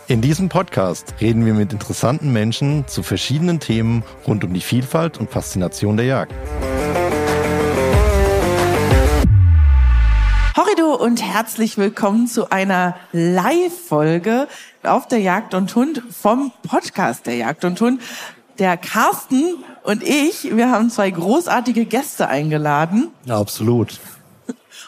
[0.06, 5.18] In diesem Podcast reden wir mit interessanten Menschen zu verschiedenen Themen rund um die Vielfalt
[5.18, 6.34] und Faszination der Jagd.
[10.98, 14.46] Und herzlich willkommen zu einer Live-Folge
[14.84, 18.00] auf der Jagd und Hund vom Podcast der Jagd und Hund.
[18.58, 23.08] Der Carsten und ich, wir haben zwei großartige Gäste eingeladen.
[23.24, 23.98] Ja, absolut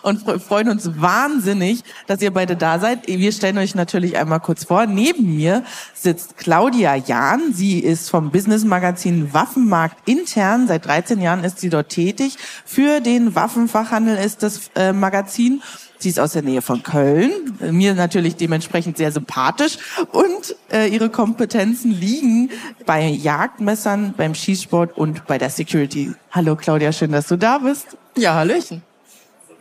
[0.07, 3.09] und freuen uns wahnsinnig, dass ihr beide da seid.
[3.09, 4.87] Wir stellen euch natürlich einmal kurz vor.
[4.87, 7.53] Neben mir sitzt Claudia Jahn.
[7.53, 10.69] Sie ist vom Business Magazin Waffenmarkt intern.
[10.69, 12.37] Seit 13 Jahren ist sie dort tätig.
[12.65, 15.61] Für den Waffenfachhandel ist das äh, Magazin.
[15.99, 17.31] Sie ist aus der Nähe von Köln,
[17.71, 19.79] mir natürlich dementsprechend sehr sympathisch
[20.13, 22.51] und äh, ihre Kompetenzen liegen
[22.85, 26.13] bei Jagdmessern, beim Schießsport und bei der Security.
[26.31, 27.97] Hallo Claudia, schön, dass du da bist.
[28.17, 28.83] Ja, Hallöchen.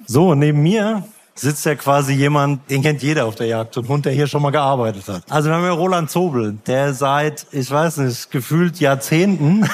[0.05, 1.03] So, neben mir
[1.35, 4.41] sitzt ja quasi jemand, den kennt jeder auf der Jagd und Hund, der hier schon
[4.41, 5.23] mal gearbeitet hat.
[5.29, 9.69] Also wir haben ja Roland Zobel, der seit, ich weiß nicht, gefühlt Jahrzehnten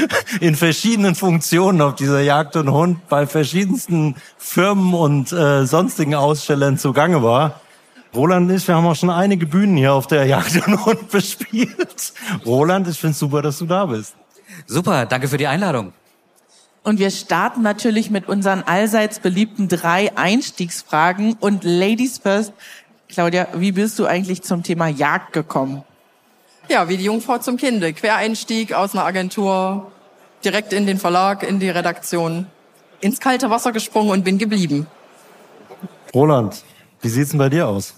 [0.40, 6.78] in verschiedenen Funktionen auf dieser Jagd und Hund bei verschiedensten Firmen und äh, sonstigen Ausstellern
[6.78, 7.60] zugange war.
[8.14, 11.10] Roland und ich, wir haben auch schon einige Bühnen hier auf der Jagd und Hund
[11.10, 12.12] bespielt.
[12.44, 14.14] Roland, ich finde super, dass du da bist.
[14.66, 15.92] Super, danke für die Einladung.
[16.82, 21.34] Und wir starten natürlich mit unseren allseits beliebten drei Einstiegsfragen.
[21.34, 22.52] Und Ladies first,
[23.08, 25.84] Claudia, wie bist du eigentlich zum Thema Jagd gekommen?
[26.72, 27.92] Ja, wie die Jungfrau zum Kinde.
[27.92, 29.92] Quereinstieg aus einer Agentur,
[30.42, 32.46] direkt in den Verlag, in die Redaktion,
[33.02, 34.86] ins kalte Wasser gesprungen und bin geblieben.
[36.14, 36.64] Roland,
[37.02, 37.92] wie sieht's denn bei dir aus?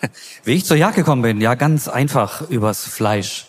[0.44, 3.48] Wie ich zur Jagd gekommen bin, ja, ganz einfach übers Fleisch.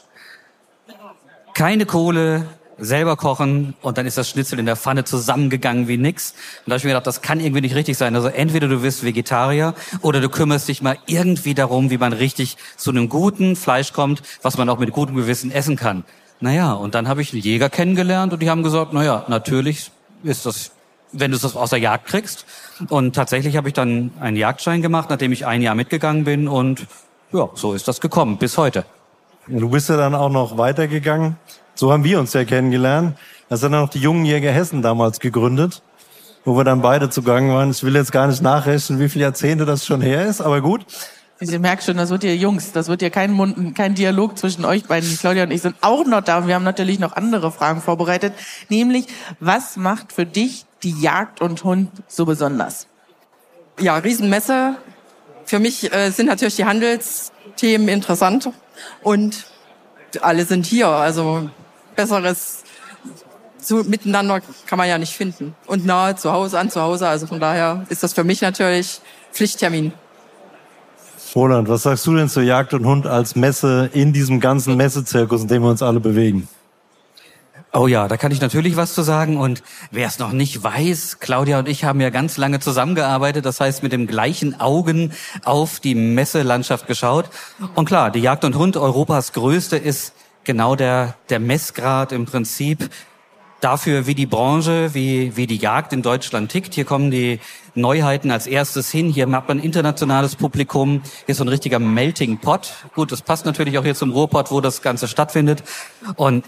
[1.53, 2.47] Keine Kohle,
[2.77, 6.31] selber kochen und dann ist das Schnitzel in der Pfanne zusammengegangen wie nix.
[6.31, 8.15] Und da habe ich mir gedacht, das kann irgendwie nicht richtig sein.
[8.15, 12.57] Also entweder du wirst Vegetarier oder du kümmerst dich mal irgendwie darum, wie man richtig
[12.77, 16.03] zu einem guten Fleisch kommt, was man auch mit gutem Gewissen essen kann.
[16.39, 19.91] Naja, und dann habe ich einen Jäger kennengelernt und die haben gesagt, naja, natürlich
[20.23, 20.71] ist das,
[21.11, 22.45] wenn du es aus der Jagd kriegst.
[22.89, 26.87] Und tatsächlich habe ich dann einen Jagdschein gemacht, nachdem ich ein Jahr mitgegangen bin und
[27.31, 28.85] ja, so ist das gekommen bis heute.
[29.47, 31.37] Du bist ja dann auch noch weitergegangen
[31.75, 33.17] so haben wir uns ja kennengelernt.
[33.49, 35.81] Das sind dann noch die jungen Jäger Hessen damals gegründet,
[36.45, 37.71] wo wir dann beide zugange waren.
[37.71, 40.85] Ich will jetzt gar nicht nachrechnen, wie viele Jahrzehnte das schon her ist, aber gut.
[41.39, 44.65] Sie merkt schon, das wird hier Jungs, das wird hier kein, Mund, kein Dialog zwischen
[44.65, 45.17] euch beiden.
[45.17, 48.33] Claudia und ich sind auch noch da und wir haben natürlich noch andere Fragen vorbereitet.
[48.69, 49.07] Nämlich,
[49.39, 52.87] was macht für dich die Jagd und Hund so besonders?
[53.79, 54.75] Ja, Riesenmesse.
[55.45, 58.49] Für mich äh, sind natürlich die Handelsthemen interessant
[59.01, 59.45] und
[60.21, 60.87] alle sind hier.
[60.87, 61.49] Also
[61.95, 62.63] besseres
[63.59, 65.55] zu, miteinander kann man ja nicht finden.
[65.65, 67.07] Und nahe zu Hause, an zu Hause.
[67.07, 69.93] Also von daher ist das für mich natürlich Pflichttermin.
[71.35, 75.41] Roland, was sagst du denn zur Jagd und Hund als Messe in diesem ganzen Messezirkus,
[75.41, 76.47] in dem wir uns alle bewegen?
[77.75, 79.37] Oh ja, da kann ich natürlich was zu sagen.
[79.37, 83.45] Und wer es noch nicht weiß, Claudia und ich haben ja ganz lange zusammengearbeitet.
[83.45, 85.11] Das heißt, mit dem gleichen Augen
[85.43, 87.31] auf die Messelandschaft geschaut.
[87.73, 92.89] Und klar, die Jagd und Hund Europas größte ist genau der, der Messgrad im Prinzip
[93.63, 96.73] dafür, wie die Branche, wie, wie die Jagd in Deutschland tickt.
[96.73, 97.39] Hier kommen die
[97.75, 99.09] Neuheiten als erstes hin.
[99.09, 101.01] Hier hat man internationales Publikum.
[101.25, 102.73] Hier ist so ein richtiger Melting Pot.
[102.93, 105.63] Gut, das passt natürlich auch hier zum Ruhrpott, wo das Ganze stattfindet.
[106.17, 106.45] Und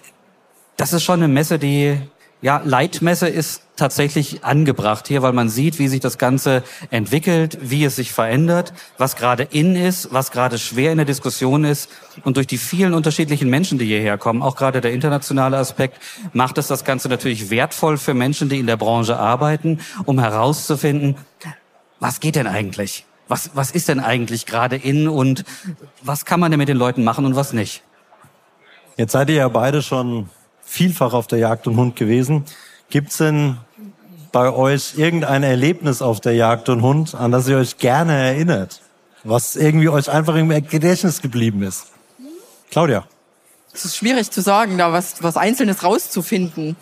[0.77, 1.97] das ist schon eine Messe, die
[2.45, 6.61] ja, Leitmesse ist tatsächlich angebracht hier, weil man sieht, wie sich das Ganze
[6.91, 11.63] entwickelt, wie es sich verändert, was gerade in ist, was gerade schwer in der Diskussion
[11.63, 11.89] ist.
[12.23, 15.99] Und durch die vielen unterschiedlichen Menschen, die hierher kommen, auch gerade der internationale Aspekt,
[16.33, 21.15] macht es das Ganze natürlich wertvoll für Menschen, die in der Branche arbeiten, um herauszufinden,
[21.99, 23.05] was geht denn eigentlich?
[23.27, 25.45] Was, was ist denn eigentlich gerade in und
[26.03, 27.81] was kann man denn mit den Leuten machen und was nicht?
[28.97, 30.29] Jetzt seid ihr ja beide schon
[30.65, 32.43] vielfach auf der Jagd und Hund gewesen.
[32.89, 33.57] Gibt's denn
[34.31, 38.81] bei euch irgendein Erlebnis auf der Jagd und Hund, an das ihr euch gerne erinnert?
[39.25, 41.87] was irgendwie euch einfach im Gedächtnis geblieben ist?
[42.71, 43.05] Claudia.
[43.73, 46.77] Es ist schwierig zu sagen, da was, was Einzelnes rauszufinden.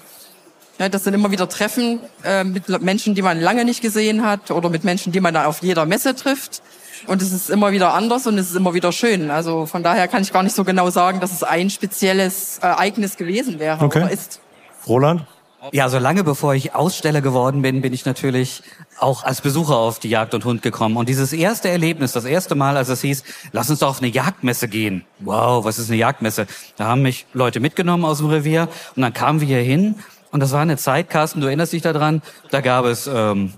[0.78, 4.52] Ja, das sind immer wieder Treffen äh, mit Menschen, die man lange nicht gesehen hat
[4.52, 6.62] oder mit Menschen, die man da auf jeder Messe trifft.
[7.08, 9.32] Und es ist immer wieder anders und es ist immer wieder schön.
[9.32, 13.18] Also von daher kann ich gar nicht so genau sagen, dass es ein spezielles Ereignis
[13.18, 14.04] gewesen wäre okay.
[14.04, 14.40] oder ist.
[14.88, 15.26] Roland?
[15.72, 18.64] Ja, so lange bevor ich Aussteller geworden bin, bin ich natürlich
[19.00, 20.98] auch als Besucher auf die Jagd und Hund gekommen.
[20.98, 23.24] Und dieses erste Erlebnis, das erste Mal, als es hieß,
[23.54, 25.06] lass uns doch auf eine Jagdmesse gehen.
[25.20, 26.48] Wow, was ist eine Jagdmesse?
[26.76, 29.96] Da haben mich Leute mitgenommen aus dem Revier und dann kamen wir hier hin
[30.34, 33.54] und das war eine Zeit, Carsten, du erinnerst dich daran, da gab es ähm,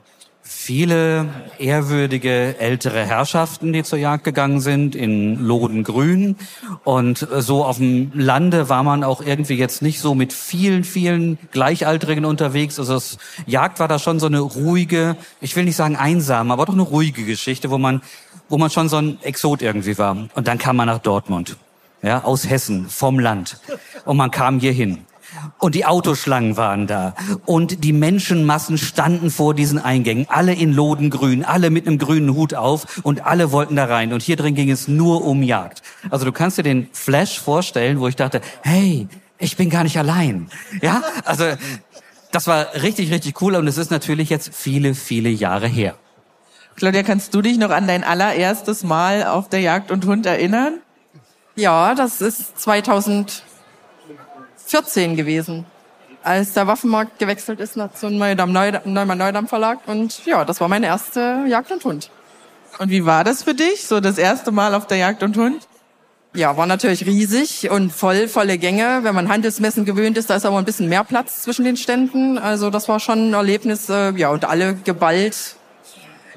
[0.47, 1.27] viele
[1.57, 6.35] ehrwürdige ältere Herrschaften, die zur Jagd gegangen sind, in Lodengrün.
[6.83, 11.39] Und so auf dem Lande war man auch irgendwie jetzt nicht so mit vielen, vielen
[11.51, 12.77] Gleichaltrigen unterwegs.
[12.79, 16.67] Also das Jagd war da schon so eine ruhige, ich will nicht sagen einsame, aber
[16.67, 18.01] doch eine ruhige Geschichte, wo man,
[18.47, 20.15] wo man schon so ein Exot irgendwie war.
[20.35, 21.57] Und dann kam man nach Dortmund.
[22.03, 23.59] Ja, aus Hessen, vom Land.
[24.05, 25.05] Und man kam hier hin.
[25.59, 27.15] Und die Autoschlangen waren da.
[27.45, 30.27] Und die Menschenmassen standen vor diesen Eingängen.
[30.29, 34.13] Alle in Lodengrün, alle mit einem grünen Hut auf und alle wollten da rein.
[34.13, 35.81] Und hier drin ging es nur um Jagd.
[36.09, 39.07] Also du kannst dir den Flash vorstellen, wo ich dachte, hey,
[39.37, 40.49] ich bin gar nicht allein.
[40.81, 41.45] Ja, also
[42.31, 43.55] das war richtig, richtig cool.
[43.55, 45.95] Und es ist natürlich jetzt viele, viele Jahre her.
[46.75, 50.79] Claudia, kannst du dich noch an dein allererstes Mal auf der Jagd und Hund erinnern?
[51.55, 53.43] Ja, das ist 2000
[54.75, 55.65] 14 gewesen,
[56.21, 59.79] als der Waffenmarkt gewechselt ist zum Neudamm, Neumann Neudamm Verlag.
[59.85, 62.09] Und ja, das war meine erste Jagd und Hund.
[62.79, 65.65] Und wie war das für dich, so das erste Mal auf der Jagd und Hund?
[66.33, 68.99] Ja, war natürlich riesig und voll, volle Gänge.
[69.03, 72.37] Wenn man Handelsmessen gewöhnt ist, da ist aber ein bisschen mehr Platz zwischen den Ständen.
[72.37, 75.55] Also das war schon ein Erlebnis, äh, ja, und alle geballt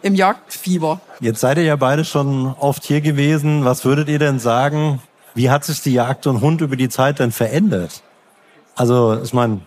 [0.02, 1.00] im Jagdfieber.
[1.18, 3.64] Jetzt seid ihr ja beide schon oft hier gewesen.
[3.64, 5.02] Was würdet ihr denn sagen?
[5.34, 8.04] Wie hat sich die Jagd und Hund über die Zeit denn verändert?
[8.78, 9.60] Also ich meine,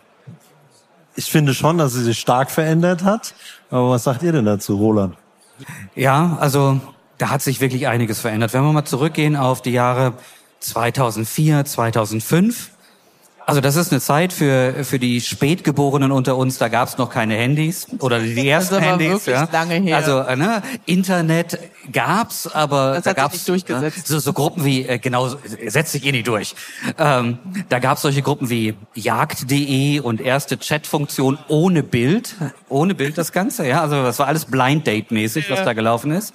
[1.16, 3.36] ich finde schon, dass sie sich stark verändert hat.
[3.70, 5.16] Aber was sagt ihr denn dazu, Roland?
[5.96, 6.80] Ja, also
[7.18, 8.54] da hat sich wirklich einiges verändert.
[8.54, 10.14] Wenn wir mal zurückgehen auf die Jahre
[10.62, 12.71] 2004, 2005,
[13.52, 16.58] also das ist eine Zeit für für die Spätgeborenen unter uns.
[16.58, 19.26] Da gab es noch keine Handys oder die ersten das ist aber Handys.
[19.26, 19.48] Ja.
[19.52, 19.98] Lange her.
[19.98, 21.60] Also äh, ne, Internet
[21.92, 24.08] gab's, aber das da sich nicht durchgesetzt.
[24.08, 25.36] so, so Gruppen wie äh, genau
[25.68, 26.56] setzt sich eh nicht durch.
[26.98, 32.36] Ähm, da gab's solche Gruppen wie Jagd.de und erste Chatfunktion ohne Bild,
[32.70, 33.68] ohne Bild das Ganze.
[33.68, 36.34] Ja, also das war alles Blind Date mäßig, was da gelaufen ist.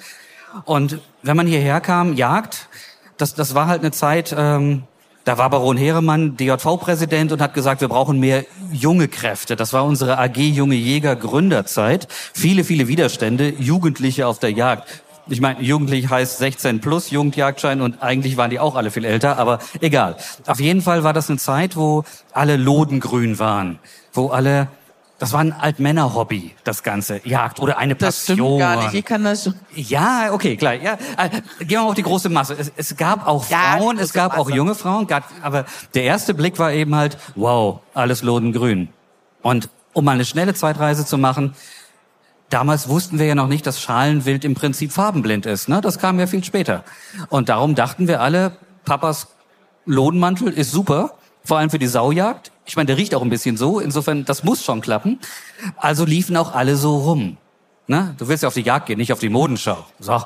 [0.67, 2.69] Und wenn man hierher kam, Jagd,
[3.17, 4.35] das das war halt eine Zeit.
[4.37, 4.83] Ähm,
[5.27, 9.57] da war Baron Heeremann DJV-Präsident und hat gesagt, wir brauchen mehr junge Kräfte.
[9.57, 12.07] Das war unsere AG Junge Jäger Gründerzeit.
[12.33, 15.03] Viele, viele Widerstände, Jugendliche auf der Jagd.
[15.29, 19.37] Ich meine, jugendlich heißt 16 plus Jugendjagdschein und eigentlich waren die auch alle viel älter,
[19.37, 20.17] aber egal.
[20.47, 23.81] Auf jeden Fall war das eine Zeit, wo alle lodengrün waren,
[24.13, 24.69] wo alle
[25.19, 27.27] das war ein Altmänner-Hobby, das Ganze.
[27.27, 28.59] Jagd oder eine Das stimmt Passion.
[28.59, 28.93] gar nicht.
[28.93, 29.55] Wie kann das schon?
[29.75, 30.75] Ja, okay, klar.
[30.75, 31.31] Ja, äh,
[31.61, 32.55] gehen wir mal auf die große Masse.
[32.59, 34.57] Es, es gab auch Ja, Frauen, es gab auch Masse.
[34.57, 35.65] junge Frauen, gab, aber
[35.95, 38.89] der erste Blick war eben halt, wow, alles lodengrün.
[39.43, 41.55] Und um mal eine schnelle Zeitreise zu machen,
[42.51, 45.69] damals wussten wir ja noch nicht, dass Schalenwild im Prinzip farbenblind ist.
[45.71, 45.81] Ne?
[45.81, 46.85] Das kam ja viel später.
[47.31, 48.53] Und darum dachten wir alle,
[48.85, 49.29] Papas
[49.87, 51.13] Lodenmantel ist super,
[51.45, 52.51] vor allem für die Saujagd.
[52.67, 55.21] Ich meine, der riecht auch ein bisschen so, insofern, das muss schon klappen.
[55.77, 57.37] Also liefen auch alle so rum.
[57.87, 58.15] Ne?
[58.19, 59.87] Du willst ja auf die Jagd gehen, nicht auf die Modenschau.
[60.01, 60.21] So.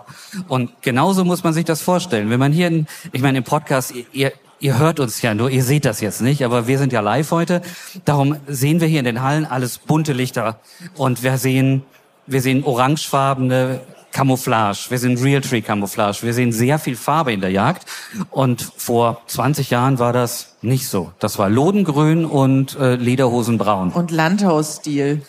[0.48, 2.30] Und genauso muss man sich das vorstellen.
[2.30, 5.62] Wenn man hier, in, ich meine, im Podcast, ihr- ihr, hört uns ja nur, ihr
[5.62, 7.60] seht das jetzt nicht, aber wir sind ja live heute.
[8.06, 10.58] Darum sehen wir hier in den Hallen alles bunte Lichter.
[10.96, 11.82] Und wir sehen,
[12.26, 13.80] wir sehen orangefarbene
[14.12, 17.86] Camouflage, wir sehen Realtree Camouflage, wir sehen sehr viel Farbe in der Jagd.
[18.30, 21.12] Und vor 20 Jahren war das nicht so.
[21.18, 23.90] Das war Lodengrün und äh, Lederhosenbraun.
[23.92, 25.22] Und Landhausstil.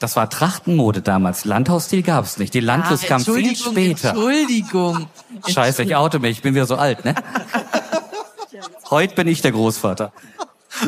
[0.00, 1.44] Das war Trachtenmode damals.
[1.44, 2.52] Landhausstil gab's nicht.
[2.52, 4.10] Die Landlust Ah, kam viel später.
[4.10, 5.06] Entschuldigung.
[5.46, 6.32] Scheiße, ich oute mich.
[6.32, 7.14] Ich bin wieder so alt, ne?
[8.90, 10.12] Heute bin ich der Großvater.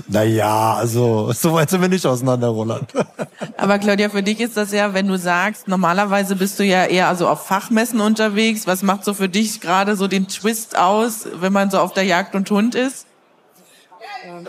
[0.08, 2.92] Naja, also so weit sind wir nicht auseinander, Roland.
[3.56, 7.08] Aber Claudia, für dich ist das ja, wenn du sagst, normalerweise bist du ja eher
[7.08, 8.66] also auf Fachmessen unterwegs.
[8.66, 12.04] Was macht so für dich gerade so den Twist aus, wenn man so auf der
[12.04, 13.06] Jagd und Hund ist?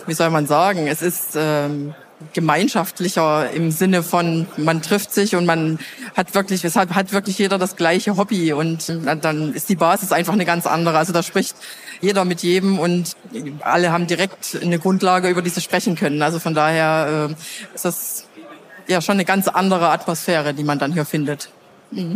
[0.05, 1.93] wie soll man sagen, es ist ähm,
[2.33, 5.79] gemeinschaftlicher im Sinne von, man trifft sich und man
[6.15, 10.33] hat wirklich, es hat, wirklich jeder das gleiche Hobby und dann ist die Basis einfach
[10.33, 10.97] eine ganz andere.
[10.97, 11.55] Also da spricht
[12.01, 13.15] jeder mit jedem und
[13.61, 16.21] alle haben direkt eine Grundlage, über die sie sprechen können.
[16.21, 18.27] Also von daher äh, ist das
[18.87, 21.49] ja schon eine ganz andere Atmosphäre, die man dann hier findet.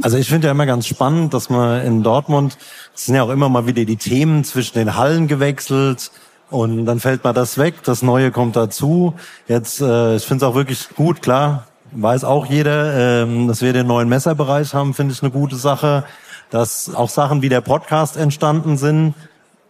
[0.01, 2.57] Also ich finde ja immer ganz spannend, dass man in Dortmund,
[2.93, 6.11] es sind ja auch immer mal wieder die Themen zwischen den Hallen gewechselt
[6.51, 9.15] und dann fällt mal das weg, das Neue kommt dazu.
[9.47, 13.73] Jetzt, äh, ich finde es auch wirklich gut, klar, weiß auch jeder, ähm, dass wir
[13.73, 16.03] den neuen Messerbereich haben, finde ich eine gute Sache.
[16.49, 19.15] Dass auch Sachen wie der Podcast entstanden sind,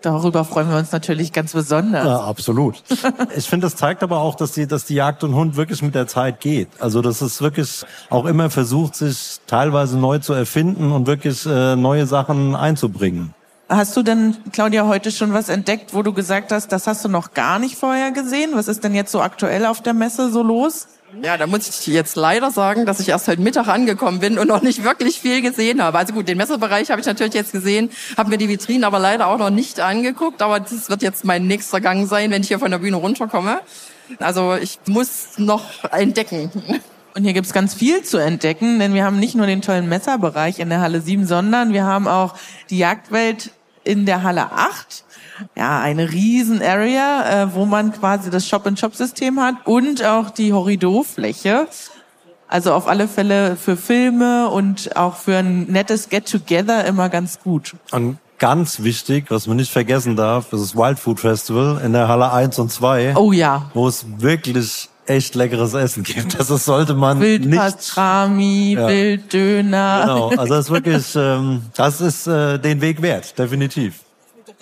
[0.01, 2.05] Darüber freuen wir uns natürlich ganz besonders.
[2.05, 2.81] Ja, absolut.
[3.35, 5.93] ich finde, das zeigt aber auch, dass die, dass die Jagd und Hund wirklich mit
[5.93, 6.69] der Zeit geht.
[6.79, 11.75] Also, dass es wirklich auch immer versucht, sich teilweise neu zu erfinden und wirklich äh,
[11.75, 13.35] neue Sachen einzubringen.
[13.71, 17.07] Hast du denn, Claudia, heute schon was entdeckt, wo du gesagt hast, das hast du
[17.07, 18.49] noch gar nicht vorher gesehen?
[18.53, 20.89] Was ist denn jetzt so aktuell auf der Messe so los?
[21.23, 24.49] Ja, da muss ich jetzt leider sagen, dass ich erst heute Mittag angekommen bin und
[24.49, 25.97] noch nicht wirklich viel gesehen habe.
[25.97, 29.27] Also gut, den Messebereich habe ich natürlich jetzt gesehen, habe mir die Vitrinen aber leider
[29.27, 30.41] auch noch nicht angeguckt.
[30.41, 33.61] Aber das wird jetzt mein nächster Gang sein, wenn ich hier von der Bühne runterkomme.
[34.19, 36.51] Also ich muss noch entdecken.
[37.15, 40.59] Und hier gibt's ganz viel zu entdecken, denn wir haben nicht nur den tollen Messerbereich
[40.59, 42.35] in der Halle 7, sondern wir haben auch
[42.69, 43.51] die Jagdwelt
[43.83, 45.05] in der Halle 8
[45.55, 51.67] ja, eine riesen Area, äh, wo man quasi das Shop-in-Shop-System hat und auch die Horridor-Fläche.
[52.47, 57.75] Also auf alle Fälle für Filme und auch für ein nettes Get-Together immer ganz gut.
[57.91, 62.09] Und ganz wichtig, was man nicht vergessen darf, das ist Wild Food Festival in der
[62.09, 63.15] Halle 1 und 2.
[63.15, 63.71] Oh ja.
[63.73, 66.39] Wo es wirklich echt leckeres Essen gibt.
[66.39, 68.87] Das sollte man Wildpastrami, ja.
[68.87, 70.01] Wilddöner.
[70.01, 73.95] Genau, also das ist wirklich, ähm, das ist äh, den Weg wert, definitiv.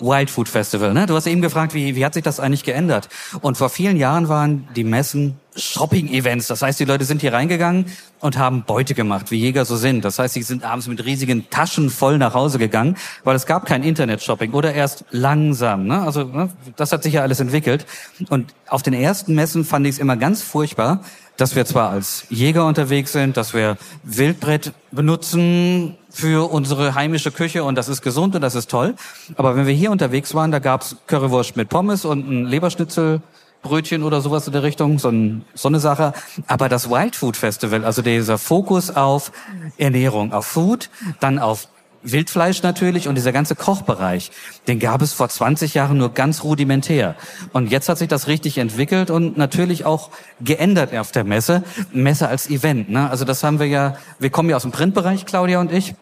[0.00, 0.92] Wild Food Festival.
[0.92, 1.06] Ne?
[1.06, 3.08] Du hast eben gefragt, wie, wie hat sich das eigentlich geändert?
[3.40, 6.46] Und vor vielen Jahren waren die Messen Shopping-Events.
[6.46, 7.86] Das heißt, die Leute sind hier reingegangen
[8.20, 10.04] und haben Beute gemacht, wie Jäger so sind.
[10.04, 13.66] Das heißt, sie sind abends mit riesigen Taschen voll nach Hause gegangen, weil es gab
[13.66, 15.86] kein Internet-Shopping oder erst langsam.
[15.86, 16.00] Ne?
[16.00, 16.50] Also ne?
[16.76, 17.86] das hat sich ja alles entwickelt.
[18.28, 21.02] Und auf den ersten Messen fand ich es immer ganz furchtbar,
[21.40, 27.64] dass wir zwar als Jäger unterwegs sind, dass wir Wildbrett benutzen für unsere heimische Küche
[27.64, 28.94] und das ist gesund und das ist toll.
[29.36, 33.22] Aber wenn wir hier unterwegs waren, da gab's Currywurst mit Pommes und ein Leberschnitzel
[33.62, 36.12] Brötchen oder sowas in der Richtung, so, ein, so eine Sache.
[36.46, 39.32] Aber das Wild Food Festival, also dieser Fokus auf
[39.76, 41.68] Ernährung, auf Food, dann auf
[42.02, 44.30] Wildfleisch natürlich und dieser ganze Kochbereich,
[44.68, 47.14] den gab es vor 20 Jahren nur ganz rudimentär.
[47.52, 51.62] Und jetzt hat sich das richtig entwickelt und natürlich auch geändert auf der Messe.
[51.92, 52.90] Messe als Event.
[52.90, 53.10] Ne?
[53.10, 55.94] Also das haben wir ja, wir kommen ja aus dem Printbereich, Claudia und ich.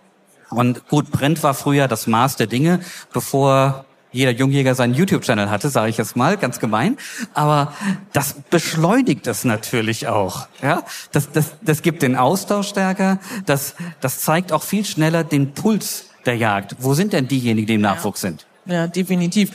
[0.50, 2.80] Und gut, Print war früher das Maß der Dinge,
[3.12, 6.96] bevor jeder Jungjäger seinen YouTube-Channel hatte, sage ich jetzt mal, ganz gemein.
[7.34, 7.72] Aber
[8.12, 10.48] das beschleunigt es natürlich auch.
[10.62, 13.18] Ja, das, das, das gibt den Austausch stärker.
[13.46, 16.76] Das, das zeigt auch viel schneller den Puls der Jagd.
[16.80, 18.46] Wo sind denn diejenigen, die im Nachwuchs sind?
[18.66, 19.50] Ja, definitiv.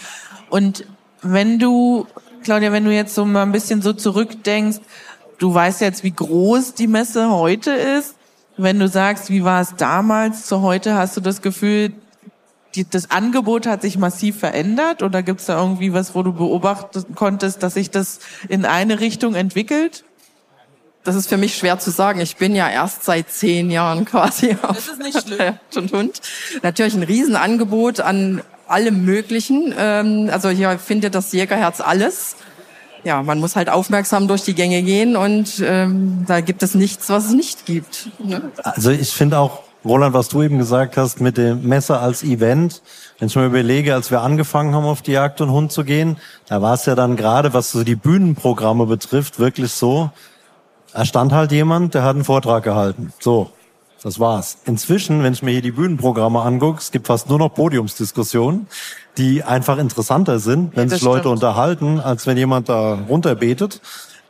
[0.50, 0.86] Und
[1.22, 2.07] wenn du,
[2.43, 4.79] Claudia, wenn du jetzt so mal ein bisschen so zurückdenkst,
[5.39, 8.15] du weißt jetzt, wie groß die Messe heute ist.
[8.55, 11.91] Wenn du sagst, wie war es damals zu heute, hast du das Gefühl,
[12.75, 16.34] die, das Angebot hat sich massiv verändert oder gibt es da irgendwie was, wo du
[16.34, 20.03] beobachten konntest, dass sich das in eine Richtung entwickelt?
[21.03, 22.22] Das ist für mich schwer zu sagen.
[22.22, 25.60] Ich bin ja erst seit zehn Jahren quasi auf das ist nicht schlimm.
[25.75, 26.22] und Hund.
[26.62, 29.74] Natürlich ein Riesenangebot an allem Möglichen.
[29.77, 32.38] Ähm, also hier findet das Jägerherz alles.
[33.03, 37.10] Ja, man muss halt aufmerksam durch die Gänge gehen und ähm, da gibt es nichts,
[37.10, 38.08] was es nicht gibt.
[38.20, 38.51] Ne?
[38.56, 42.82] Also ich finde auch Roland, was du eben gesagt hast mit dem Messer als Event,
[43.20, 46.18] wenn ich mir überlege, als wir angefangen haben, auf die Jagd und Hund zu gehen,
[46.48, 50.10] da war es ja dann gerade, was so die Bühnenprogramme betrifft, wirklich so,
[50.94, 53.12] da stand halt jemand, der hat einen Vortrag gehalten.
[53.20, 53.50] So,
[54.02, 54.58] das war's.
[54.66, 58.68] Inzwischen, wenn ich mir hier die Bühnenprogramme angucke, es gibt fast nur noch Podiumsdiskussionen,
[59.18, 61.34] die einfach interessanter sind, wenn sich Leute stimmt.
[61.34, 63.82] unterhalten, als wenn jemand da runterbetet.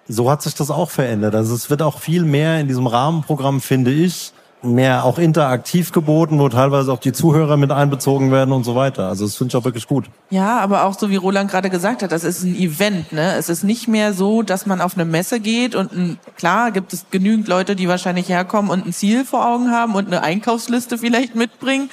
[0.08, 1.36] So hat sich das auch verändert.
[1.36, 6.40] Also es wird auch viel mehr in diesem Rahmenprogramm, finde ich, mehr auch interaktiv geboten,
[6.40, 9.08] wo teilweise auch die Zuhörer mit einbezogen werden und so weiter.
[9.08, 10.06] Also das finde ich auch wirklich gut.
[10.30, 13.12] Ja, aber auch so wie Roland gerade gesagt hat, das ist ein Event.
[13.12, 13.36] Ne?
[13.38, 16.94] Es ist nicht mehr so, dass man auf eine Messe geht und ein, klar gibt
[16.94, 20.98] es genügend Leute, die wahrscheinlich herkommen und ein Ziel vor Augen haben und eine Einkaufsliste
[20.98, 21.90] vielleicht mitbringen.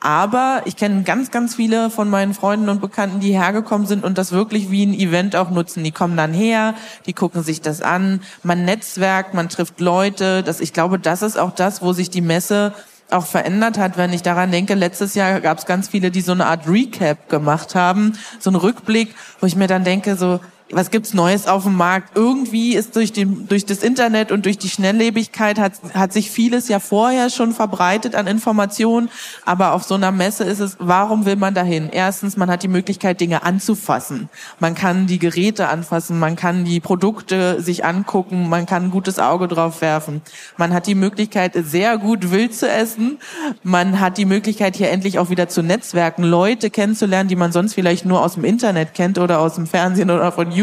[0.00, 4.16] Aber ich kenne ganz, ganz viele von meinen Freunden und Bekannten, die hergekommen sind und
[4.16, 5.84] das wirklich wie ein Event auch nutzen.
[5.84, 10.42] Die kommen dann her, die gucken sich das an, man netzwerkt, man trifft Leute.
[10.42, 12.72] Das, ich glaube, das ist auch das, wo sich die Messe
[13.10, 16.32] auch verändert hat, wenn ich daran denke, letztes Jahr gab es ganz viele, die so
[16.32, 20.40] eine Art Recap gemacht haben, so einen Rückblick, wo ich mir dann denke, so,
[20.72, 22.16] was gibt's Neues auf dem Markt?
[22.16, 26.68] Irgendwie ist durch, den, durch das Internet und durch die Schnelllebigkeit hat, hat sich vieles
[26.68, 29.10] ja vorher schon verbreitet an Informationen.
[29.44, 31.88] Aber auf so einer Messe ist es, warum will man dahin?
[31.90, 34.28] Erstens, man hat die Möglichkeit, Dinge anzufassen.
[34.60, 39.18] Man kann die Geräte anfassen, man kann die Produkte sich angucken, man kann ein gutes
[39.18, 40.22] Auge drauf werfen.
[40.56, 43.18] Man hat die Möglichkeit, sehr gut wild zu essen.
[43.62, 47.74] Man hat die Möglichkeit, hier endlich auch wieder zu netzwerken, Leute kennenzulernen, die man sonst
[47.74, 50.59] vielleicht nur aus dem Internet kennt oder aus dem Fernsehen oder von YouTube,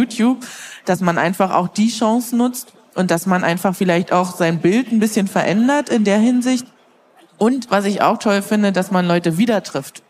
[0.85, 4.91] dass man einfach auch die Chance nutzt und dass man einfach vielleicht auch sein Bild
[4.91, 6.65] ein bisschen verändert in der Hinsicht.
[7.37, 10.01] Und was ich auch toll finde, dass man Leute wieder trifft.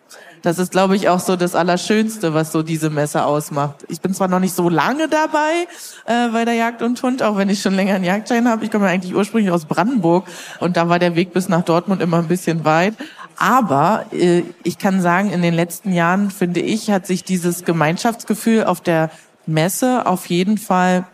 [0.41, 3.85] Das ist, glaube ich, auch so das Allerschönste, was so diese Messe ausmacht.
[3.89, 5.67] Ich bin zwar noch nicht so lange dabei
[6.05, 8.63] äh, bei der Jagd und Hund, auch wenn ich schon länger einen Jagdschein habe.
[8.63, 10.25] Ich komme eigentlich ursprünglich aus Brandenburg
[10.59, 12.93] und da war der Weg bis nach Dortmund immer ein bisschen weit.
[13.37, 18.63] Aber äh, ich kann sagen, in den letzten Jahren, finde ich, hat sich dieses Gemeinschaftsgefühl
[18.63, 19.11] auf der
[19.47, 21.05] Messe auf jeden Fall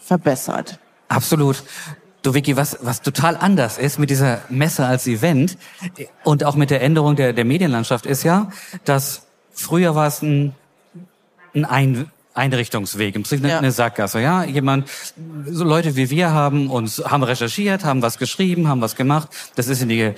[0.00, 0.78] verbessert.
[1.08, 1.62] Absolut.
[2.22, 5.58] Du Vicky, was, was total anders ist mit dieser Messe als Event
[6.24, 8.50] und auch mit der Änderung der, der Medienlandschaft ist ja,
[8.84, 10.54] dass früher war es ein,
[11.54, 13.58] ein Ein Einrichtungsweg, im Prinzip ja.
[13.58, 14.20] eine Sackgasse.
[14.20, 14.88] Ja, jemand,
[15.50, 19.28] so Leute wie wir haben uns, haben recherchiert, haben was geschrieben, haben was gemacht.
[19.54, 20.12] Das ist in die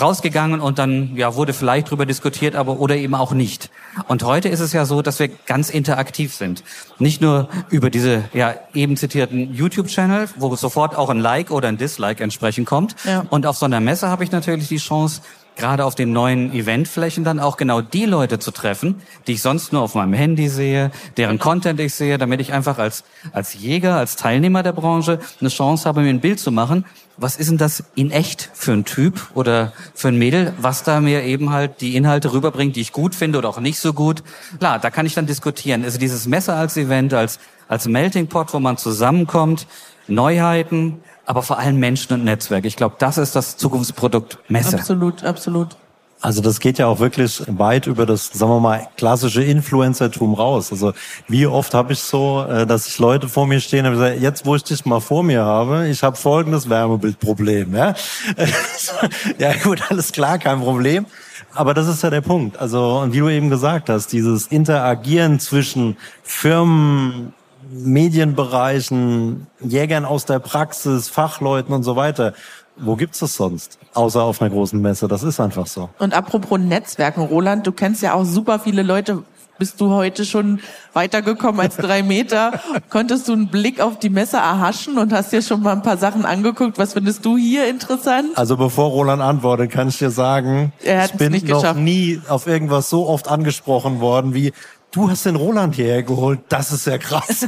[0.00, 3.70] rausgegangen und dann ja wurde vielleicht drüber diskutiert, aber oder eben auch nicht.
[4.08, 6.62] Und heute ist es ja so, dass wir ganz interaktiv sind.
[6.98, 11.78] Nicht nur über diese ja eben zitierten YouTube-Channel, wo sofort auch ein Like oder ein
[11.78, 12.94] Dislike entsprechend kommt.
[13.04, 13.24] Ja.
[13.30, 15.22] Und auf so einer Messe habe ich natürlich die Chance,
[15.56, 19.72] gerade auf den neuen Eventflächen dann auch genau die Leute zu treffen, die ich sonst
[19.72, 23.96] nur auf meinem Handy sehe, deren Content ich sehe, damit ich einfach als, als Jäger,
[23.96, 26.84] als Teilnehmer der Branche eine Chance habe, mir ein Bild zu machen.
[27.16, 31.00] Was ist denn das in echt für ein Typ oder für ein Mädel, was da
[31.00, 34.22] mir eben halt die Inhalte rüberbringt, die ich gut finde oder auch nicht so gut?
[34.58, 35.84] Klar, da kann ich dann diskutieren.
[35.84, 39.66] Also dieses Messer als Event, als, als Melting Pot, wo man zusammenkommt,
[40.08, 42.64] Neuheiten, aber vor allem Menschen und Netzwerk.
[42.64, 44.76] Ich glaube, das ist das Zukunftsprodukt Messe.
[44.76, 45.76] Absolut, absolut.
[46.22, 50.70] Also das geht ja auch wirklich weit über das, sagen wir mal, klassische Influencertum raus.
[50.70, 50.92] Also
[51.26, 54.46] wie oft habe ich so, äh, dass ich Leute vor mir stehen und sagen, jetzt
[54.46, 57.74] wo ich dich mal vor mir habe, ich habe folgendes Wärmebildproblem.
[57.74, 57.94] Ja?
[59.38, 61.06] ja gut, alles klar, kein Problem.
[61.54, 62.56] Aber das ist ja der Punkt.
[62.56, 67.34] Also und wie du eben gesagt hast, dieses Interagieren zwischen Firmen,
[67.72, 72.34] Medienbereichen, Jägern aus der Praxis, Fachleuten und so weiter.
[72.76, 73.78] Wo gibt's das sonst?
[73.94, 75.08] Außer auf einer großen Messe.
[75.08, 75.90] Das ist einfach so.
[75.98, 79.24] Und apropos Netzwerken, Roland, du kennst ja auch super viele Leute.
[79.58, 80.60] Bist du heute schon
[80.92, 82.60] weitergekommen als drei Meter?
[82.88, 85.98] Konntest du einen Blick auf die Messe erhaschen und hast dir schon mal ein paar
[85.98, 86.78] Sachen angeguckt?
[86.78, 88.30] Was findest du hier interessant?
[88.36, 93.06] Also bevor Roland antwortet, kann ich dir sagen, ich bin noch nie auf irgendwas so
[93.06, 94.52] oft angesprochen worden wie
[94.92, 97.46] du hast den Roland hierher geholt, das ist ja krass.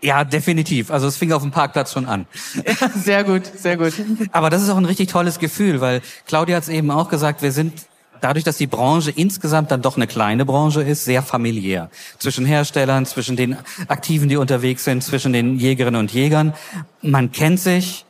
[0.00, 0.90] Ja, definitiv.
[0.90, 2.26] Also es fing auf dem Parkplatz schon an.
[2.64, 3.94] Ja, sehr gut, sehr gut.
[4.32, 7.42] Aber das ist auch ein richtig tolles Gefühl, weil Claudia hat es eben auch gesagt,
[7.42, 7.72] wir sind
[8.20, 11.90] dadurch, dass die Branche insgesamt dann doch eine kleine Branche ist, sehr familiär.
[12.18, 13.56] Zwischen Herstellern, zwischen den
[13.88, 16.54] Aktiven, die unterwegs sind, zwischen den Jägerinnen und Jägern.
[17.02, 18.04] Man kennt sich,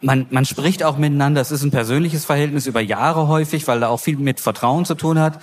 [0.00, 1.40] man, man spricht auch miteinander.
[1.40, 4.94] Es ist ein persönliches Verhältnis über Jahre häufig, weil da auch viel mit Vertrauen zu
[4.94, 5.40] tun hat.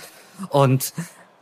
[0.50, 0.92] Und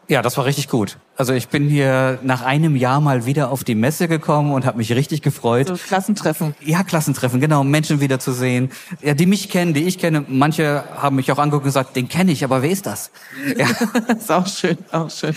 [0.09, 0.97] ja, das war richtig gut.
[1.17, 4.79] Also ich bin hier nach einem Jahr mal wieder auf die Messe gekommen und habe
[4.79, 5.69] mich richtig gefreut.
[5.69, 6.55] So Klassentreffen.
[6.61, 8.71] Ja, Klassentreffen, genau, Menschen wiederzusehen.
[9.03, 10.25] Ja, die mich kennen, die ich kenne.
[10.27, 13.11] Manche haben mich auch angeguckt und gesagt, den kenne ich, aber wer ist das?
[13.57, 13.69] Ja.
[14.15, 15.35] ist auch schön, auch schön.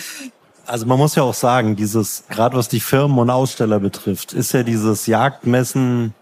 [0.65, 4.53] Also man muss ja auch sagen, dieses, gerade was die Firmen und Aussteller betrifft, ist
[4.53, 6.13] ja dieses Jagdmessen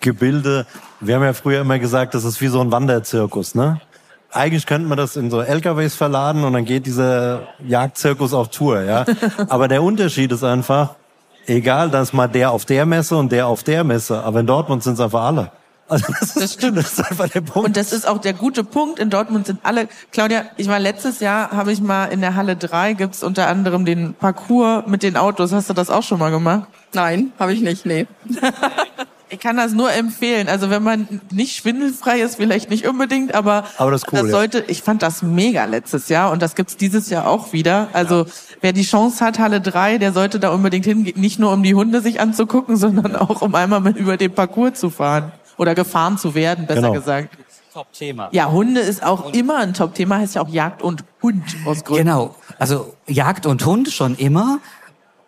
[0.00, 0.66] Gebilde.
[1.00, 3.80] Wir haben ja früher immer gesagt, das ist wie so ein Wanderzirkus, ne?
[4.32, 8.82] Eigentlich könnte man das in so LKWs verladen und dann geht dieser Jagdzirkus auf Tour,
[8.82, 9.04] ja.
[9.48, 10.94] Aber der Unterschied ist einfach,
[11.46, 14.82] egal, dass mal der auf der Messe und der auf der Messe, aber in Dortmund
[14.82, 15.50] sind es einfach alle.
[15.88, 16.78] Also das, das stimmt.
[16.78, 17.66] Das ist einfach der Punkt.
[17.66, 19.00] Und das ist auch der gute Punkt.
[19.00, 19.88] In Dortmund sind alle.
[20.12, 23.84] Claudia, ich war letztes Jahr, habe ich mal in der Halle 3 gibt's unter anderem
[23.84, 25.52] den Parcours mit den Autos.
[25.52, 26.68] Hast du das auch schon mal gemacht?
[26.92, 28.06] Nein, habe ich nicht, nee.
[29.32, 30.48] Ich kann das nur empfehlen.
[30.48, 34.58] Also wenn man nicht schwindelfrei ist, vielleicht nicht unbedingt, aber, aber das, cool, das sollte,
[34.58, 34.64] ja.
[34.66, 37.88] ich fand das mega letztes Jahr und das gibt's dieses Jahr auch wieder.
[37.92, 38.30] Also ja.
[38.60, 41.74] wer die Chance hat, Halle 3, der sollte da unbedingt hingehen, nicht nur um die
[41.74, 46.18] Hunde sich anzugucken, sondern auch um einmal mit über den Parcours zu fahren oder gefahren
[46.18, 46.92] zu werden, besser genau.
[46.94, 47.36] gesagt.
[47.72, 48.30] Top-Thema.
[48.32, 51.84] Ja, Hunde ist auch und immer ein Top-Thema, heißt ja auch Jagd und Hund aus
[51.84, 52.04] Gründen.
[52.04, 54.58] Genau, also Jagd und Hund schon immer,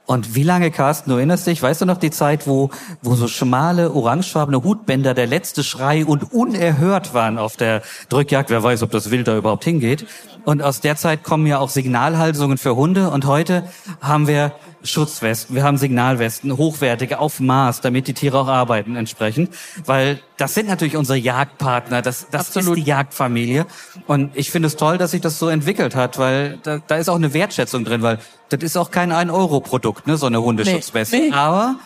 [0.04, 2.70] und wie lange, Carsten, du erinnerst dich, weißt du noch die Zeit, wo,
[3.02, 8.50] wo so schmale, orangefarbene Hutbänder der letzte Schrei und unerhört waren auf der Drückjagd?
[8.50, 10.06] Wer weiß, ob das Wild da überhaupt hingeht.
[10.44, 13.10] Und aus der Zeit kommen ja auch Signalhalsungen für Hunde.
[13.10, 13.62] Und heute
[14.00, 14.52] haben wir
[14.84, 19.50] Schutzwesten, wir haben Signalwesten, hochwertige auf Maß, damit die Tiere auch arbeiten entsprechend,
[19.86, 22.78] weil das sind natürlich unsere Jagdpartner, das, das Absolut.
[22.78, 23.66] ist die Jagdfamilie
[24.06, 27.08] und ich finde es toll, dass sich das so entwickelt hat, weil da, da ist
[27.08, 28.18] auch eine Wertschätzung drin, weil
[28.48, 31.34] das ist auch kein 1-Euro-Produkt, ne, so eine Hundeschutzweste, Nee, nee.
[31.34, 31.76] aber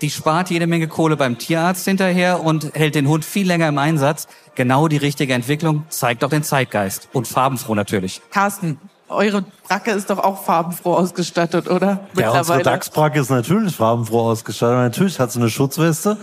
[0.00, 3.78] die spart jede Menge Kohle beim Tierarzt hinterher und hält den Hund viel länger im
[3.78, 4.26] Einsatz.
[4.54, 8.20] Genau die richtige Entwicklung zeigt auch den Zeitgeist und farbenfroh natürlich.
[8.30, 12.00] Carsten, eure Bracke ist doch auch farbenfroh ausgestattet, oder?
[12.16, 14.76] Ja, unsere Dachsbracke ist natürlich farbenfroh ausgestattet.
[14.76, 16.16] Natürlich hat sie eine Schutzweste,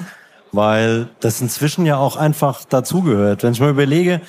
[0.51, 3.43] weil das inzwischen ja auch einfach dazugehört.
[3.43, 4.21] Wenn ich mir überlege,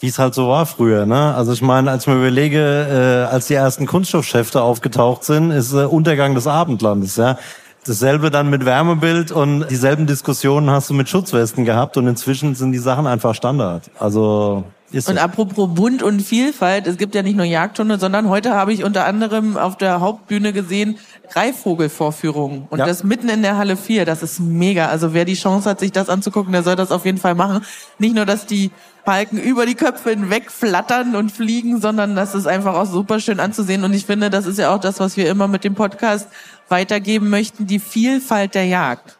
[0.00, 1.34] wie es halt so war früher, ne?
[1.34, 5.72] Also ich meine, als ich mir überlege, äh, als die ersten Kunststoffschäfte aufgetaucht sind, ist
[5.72, 7.38] äh, Untergang des Abendlandes, ja.
[7.86, 12.72] Dasselbe dann mit Wärmebild und dieselben Diskussionen hast du mit Schutzwesten gehabt und inzwischen sind
[12.72, 13.90] die Sachen einfach Standard.
[13.98, 15.12] Also ist so.
[15.12, 18.84] Und apropos Bunt und Vielfalt, es gibt ja nicht nur Jagdhunde, sondern heute habe ich
[18.84, 20.98] unter anderem auf der Hauptbühne gesehen
[21.32, 22.66] Greifvogelvorführungen.
[22.70, 22.86] Und Ja.
[22.86, 24.04] das mitten in der Halle 4.
[24.04, 24.86] Das ist mega.
[24.88, 27.64] Also wer die Chance hat, sich das anzugucken, der soll das auf jeden Fall machen.
[27.98, 28.70] Nicht nur, dass die
[29.04, 33.40] Balken über die Köpfe hinweg flattern und fliegen, sondern das ist einfach auch super schön
[33.40, 33.84] anzusehen.
[33.84, 36.28] Und ich finde, das ist ja auch das, was wir immer mit dem Podcast
[36.68, 39.16] weitergeben möchten, die Vielfalt der Jagd.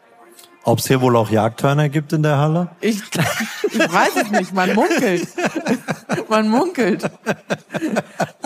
[0.63, 2.69] Ob es hier wohl auch Jagdhörner gibt in der Halle?
[2.81, 3.01] Ich,
[3.63, 5.27] ich weiß es nicht, man munkelt.
[6.29, 7.09] Man munkelt.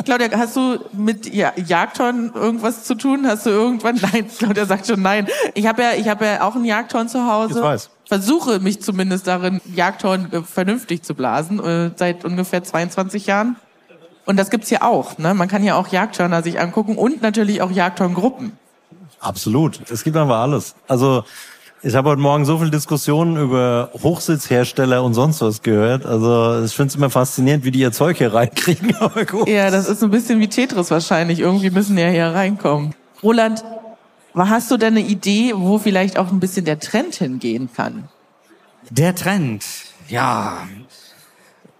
[0.05, 3.27] Claudia, hast du mit ja, Jagdhorn irgendwas zu tun?
[3.27, 3.99] Hast du irgendwann?
[4.13, 5.27] Nein, Claudia sagt schon nein.
[5.55, 7.59] Ich habe ja, ich habe ja auch ein Jagdhorn zu Hause.
[7.59, 7.89] Ich weiß.
[8.07, 13.57] Versuche mich zumindest darin, Jagdhorn äh, vernünftig zu blasen, äh, seit ungefähr 22 Jahren.
[14.25, 15.17] Und das gibt's hier auch.
[15.17, 15.33] Ne?
[15.33, 18.53] Man kann ja auch Jagdhörner sich angucken und natürlich auch Jagdhorngruppen.
[19.19, 19.79] Absolut.
[19.89, 20.75] Es gibt einfach alles.
[20.87, 21.23] Also
[21.81, 26.05] ich habe heute Morgen so viel Diskussionen über Hochsitzhersteller und sonst was gehört.
[26.05, 28.95] Also ich finde es immer faszinierend, wie die ihr Zeug hier reinkriegen.
[28.99, 29.47] Aber gut.
[29.47, 31.39] Ja, das ist so ein bisschen wie Tetris wahrscheinlich.
[31.39, 32.95] Irgendwie müssen ja hier reinkommen.
[33.21, 33.63] Roland,
[34.33, 38.09] hast du denn eine Idee, wo vielleicht auch ein bisschen der Trend hingehen kann?
[38.89, 39.63] Der Trend,
[40.07, 40.67] ja.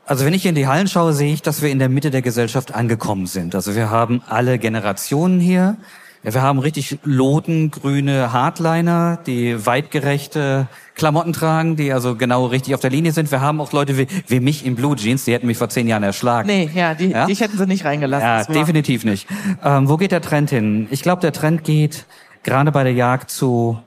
[0.06, 2.22] Also wenn ich in die Hallen schaue, sehe ich, dass wir in der Mitte der
[2.22, 3.56] Gesellschaft angekommen sind.
[3.56, 5.78] Also wir haben alle Generationen hier.
[6.26, 12.82] Ja, Wir haben richtig lodengrüne Hardliner, die weitgerechte Klamotten tragen, die also genau richtig auf
[12.82, 13.30] der Linie sind.
[13.32, 15.88] Wir haben auch Leute wie, wie mich in Blue Jeans, die hätten mich vor zehn
[15.88, 16.48] Jahren erschlagen.
[16.48, 17.28] Nee, ja, die, Ja?
[17.28, 18.28] dich hätten sie nicht reingelassen.
[18.28, 19.28] Ja, definitiv nicht.
[19.64, 20.88] Ähm, wo geht der Trend hin?
[20.90, 22.06] Ich glaube, der Trend geht
[22.44, 23.80] gerade bei der Jagd zu,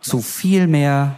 [0.00, 1.16] zu viel mehr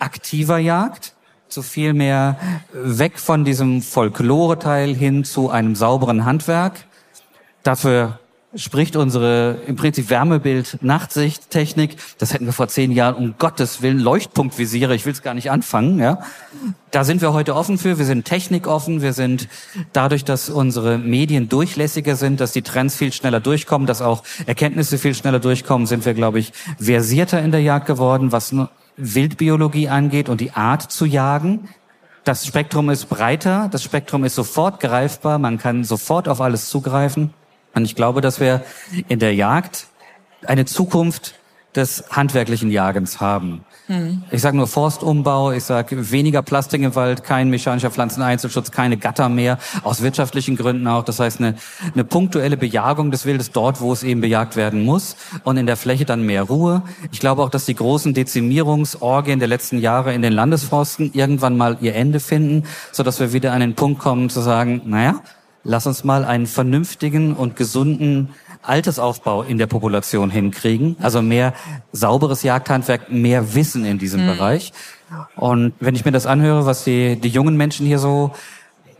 [0.00, 1.12] aktiver Jagd,
[1.48, 2.36] zu viel mehr
[2.72, 6.72] weg von diesem Folklore-Teil hin zu einem sauberen Handwerk.
[7.62, 8.18] Dafür
[8.58, 11.96] spricht unsere im Prinzip Wärmebild Nachtsichttechnik.
[12.18, 14.94] Das hätten wir vor zehn Jahren um Gottes Willen Leuchtpunktvisiere.
[14.94, 15.98] Ich will es gar nicht anfangen.
[15.98, 16.18] Ja,
[16.90, 17.98] da sind wir heute offen für.
[17.98, 19.00] Wir sind technikoffen.
[19.00, 19.48] Wir sind
[19.92, 24.98] dadurch, dass unsere Medien durchlässiger sind, dass die Trends viel schneller durchkommen, dass auch Erkenntnisse
[24.98, 28.54] viel schneller durchkommen, sind wir, glaube ich, versierter in der Jagd geworden, was
[28.96, 31.68] Wildbiologie angeht und die Art zu jagen.
[32.24, 37.32] Das Spektrum ist breiter, das Spektrum ist sofort greifbar, man kann sofort auf alles zugreifen.
[37.74, 38.62] Und ich glaube, dass wir
[39.08, 39.86] in der Jagd
[40.44, 41.34] eine Zukunft
[41.74, 43.64] des handwerklichen Jagens haben.
[44.30, 49.30] Ich sage nur Forstumbau, ich sage weniger Plastik im Wald, kein mechanischer Pflanzeneinzelschutz, keine Gatter
[49.30, 51.04] mehr, aus wirtschaftlichen Gründen auch.
[51.04, 51.54] Das heißt, eine,
[51.94, 55.78] eine punktuelle Bejagung des Wildes dort, wo es eben bejagt werden muss und in der
[55.78, 56.82] Fläche dann mehr Ruhe.
[57.12, 61.78] Ich glaube auch, dass die großen Dezimierungsorgien der letzten Jahre in den Landesforsten irgendwann mal
[61.80, 65.22] ihr Ende finden, sodass wir wieder an den Punkt kommen zu sagen, naja,
[65.64, 68.30] lass uns mal einen vernünftigen und gesunden
[68.62, 70.96] Altersaufbau in der Population hinkriegen.
[71.00, 71.54] Also mehr
[71.92, 74.72] sauberes Jagdhandwerk, mehr Wissen in diesem Bereich.
[75.36, 78.32] Und wenn ich mir das anhöre, was die, die jungen Menschen hier so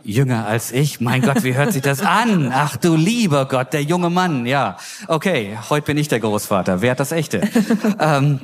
[0.03, 1.01] Jünger als ich.
[1.01, 2.51] Mein Gott, wie hört sich das an?
[2.53, 4.45] Ach du lieber Gott, der junge Mann.
[4.45, 6.81] Ja, okay, heute bin ich der Großvater.
[6.81, 7.41] Wer hat das Echte?
[7.99, 8.39] ähm,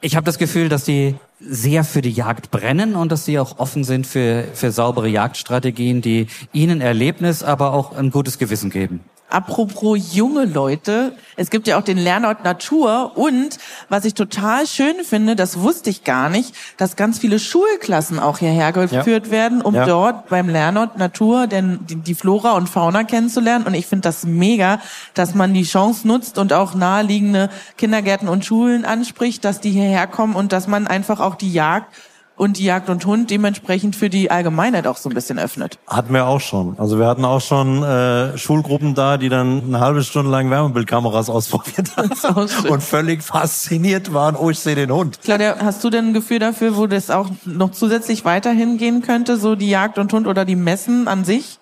[0.00, 3.58] ich habe das Gefühl, dass die sehr für die Jagd brennen und dass sie auch
[3.58, 9.00] offen sind für, für saubere Jagdstrategien, die ihnen Erlebnis, aber auch ein gutes Gewissen geben.
[9.30, 14.96] Apropos junge Leute, es gibt ja auch den Lernort Natur und was ich total schön
[15.04, 19.74] finde, das wusste ich gar nicht, dass ganz viele Schulklassen auch hierher geführt werden, um
[19.74, 19.86] Ja.
[19.86, 24.80] dort beim Lernort Natur denn die Flora und Fauna kennenzulernen und ich finde das mega,
[25.14, 30.06] dass man die Chance nutzt und auch naheliegende Kindergärten und Schulen anspricht, dass die hierher
[30.06, 31.94] kommen und dass man einfach auch die Jagd
[32.40, 35.78] und die Jagd und Hund dementsprechend für die Allgemeinheit auch so ein bisschen öffnet.
[35.86, 36.74] Hatten wir auch schon.
[36.78, 41.28] Also wir hatten auch schon äh, Schulgruppen da, die dann eine halbe Stunde lang Wärmebildkameras
[41.28, 44.36] ausprobiert haben und völlig fasziniert waren.
[44.36, 45.20] Oh, ich sehe den Hund.
[45.22, 49.36] Claudia, hast du denn ein Gefühl dafür, wo das auch noch zusätzlich weiterhin gehen könnte,
[49.36, 51.58] so die Jagd und Hund oder die Messen an sich?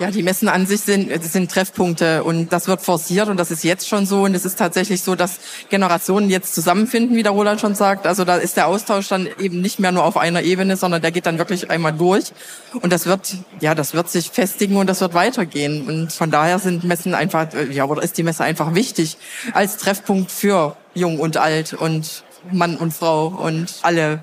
[0.00, 3.62] Ja, die Messen an sich sind, sind Treffpunkte und das wird forciert und das ist
[3.64, 7.60] jetzt schon so und es ist tatsächlich so, dass Generationen jetzt zusammenfinden, wie der Roland
[7.60, 8.06] schon sagt.
[8.06, 11.10] Also da ist der Austausch dann eben nicht mehr nur auf einer Ebene, sondern der
[11.10, 12.32] geht dann wirklich einmal durch
[12.80, 16.58] und das wird, ja, das wird sich festigen und das wird weitergehen und von daher
[16.58, 19.18] sind Messen einfach, ja, oder ist die Messe einfach wichtig
[19.52, 24.22] als Treffpunkt für Jung und Alt und Mann und Frau und alle,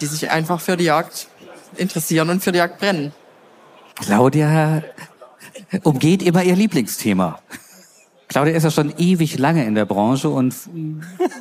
[0.00, 1.26] die sich einfach für die Jagd
[1.76, 3.12] interessieren und für die Jagd brennen.
[4.00, 4.82] Claudia
[5.82, 7.40] umgeht immer ihr Lieblingsthema.
[8.28, 10.54] Claudia ist ja schon ewig lange in der Branche und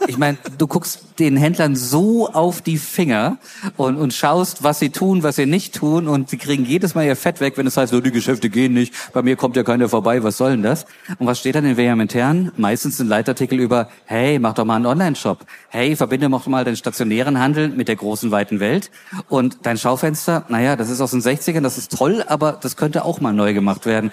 [0.08, 3.38] ich meine, du guckst den Händlern so auf die Finger
[3.76, 7.06] und, und schaust, was sie tun, was sie nicht tun und sie kriegen jedes Mal
[7.06, 9.64] ihr Fett weg, wenn es heißt, so die Geschäfte gehen nicht, bei mir kommt ja
[9.64, 10.86] keiner vorbei, was soll denn das?
[11.20, 12.54] Und was steht dann in Vehementern?
[12.56, 15.46] Meistens ein Leitartikel über, hey, mach doch mal einen Online-Shop.
[15.68, 18.92] Hey, verbinde doch mal den stationären Handel mit der großen, weiten Welt.
[19.28, 23.04] Und dein Schaufenster, naja, das ist aus den 60ern, das ist toll, aber das könnte
[23.04, 24.12] auch mal neu gemacht werden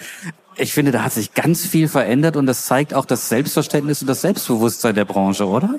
[0.56, 4.08] ich finde, da hat sich ganz viel verändert und das zeigt auch das Selbstverständnis und
[4.08, 5.78] das Selbstbewusstsein der Branche, oder?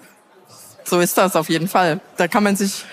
[0.84, 2.00] So ist das auf jeden Fall.
[2.18, 2.86] Da kann man sich,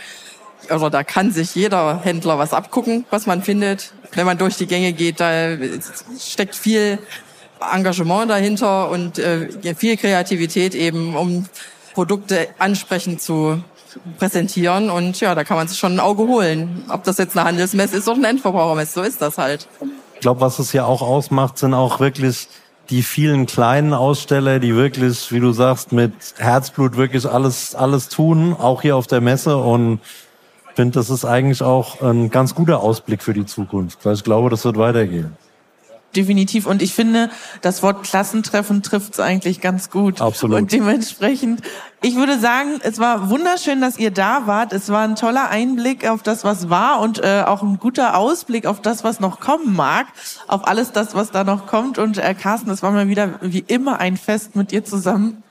[0.70, 3.92] oder da kann sich jeder Händler was abgucken, was man findet.
[4.14, 5.56] Wenn man durch die Gänge geht, da
[6.18, 6.98] steckt viel
[7.72, 11.46] Engagement dahinter und äh, viel Kreativität eben, um
[11.94, 13.62] Produkte ansprechend zu
[14.18, 14.90] präsentieren.
[14.90, 16.84] Und ja, da kann man sich schon ein Auge holen.
[16.88, 19.68] Ob das jetzt eine Handelsmesse ist oder eine Endverbrauchermesse, so ist das halt
[20.22, 22.48] glaube, was es ja auch ausmacht, sind auch wirklich
[22.88, 28.56] die vielen kleinen Aussteller, die wirklich, wie du sagst, mit Herzblut wirklich alles, alles tun,
[28.58, 29.58] auch hier auf der Messe.
[29.58, 30.00] Und
[30.74, 34.48] finde, das ist eigentlich auch ein ganz guter Ausblick für die Zukunft, weil ich glaube,
[34.48, 35.36] das wird weitergehen
[36.16, 36.66] definitiv.
[36.66, 40.20] Und ich finde, das Wort Klassentreffen trifft es eigentlich ganz gut.
[40.20, 40.58] Absolut.
[40.58, 41.62] Und dementsprechend,
[42.02, 44.72] ich würde sagen, es war wunderschön, dass ihr da wart.
[44.72, 48.66] Es war ein toller Einblick auf das, was war und äh, auch ein guter Ausblick
[48.66, 50.06] auf das, was noch kommen mag,
[50.48, 51.98] auf alles das, was da noch kommt.
[51.98, 55.42] Und äh, Carsten, es war mal wieder wie immer ein Fest mit dir zusammen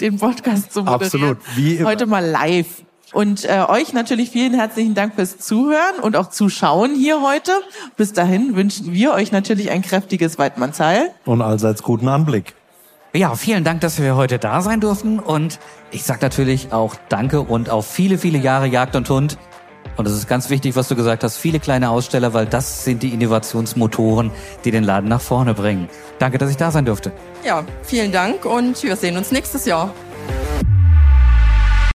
[0.00, 1.04] den Podcast zu moderieren.
[1.04, 1.38] Absolut.
[1.56, 1.88] Wie immer.
[1.88, 2.84] Heute mal live.
[3.14, 7.52] Und äh, euch natürlich vielen herzlichen Dank fürs Zuhören und auch Zuschauen hier heute.
[7.96, 11.10] Bis dahin wünschen wir euch natürlich ein kräftiges Weidmannsheil.
[11.24, 12.54] Und allseits guten Anblick.
[13.14, 15.20] Ja, vielen Dank, dass wir heute da sein durften.
[15.20, 15.60] Und
[15.92, 19.38] ich sag natürlich auch Danke und auf viele, viele Jahre Jagd und Hund.
[19.96, 23.04] Und es ist ganz wichtig, was du gesagt hast, viele kleine Aussteller, weil das sind
[23.04, 24.32] die Innovationsmotoren,
[24.64, 25.88] die den Laden nach vorne bringen.
[26.18, 27.12] Danke, dass ich da sein durfte.
[27.44, 29.94] Ja, vielen Dank und wir sehen uns nächstes Jahr.